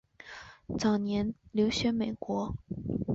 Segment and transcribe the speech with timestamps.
[0.79, 2.55] 早年留学美国。